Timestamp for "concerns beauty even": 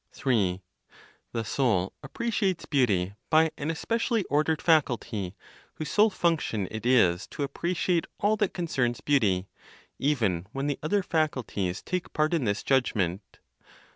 8.51-10.47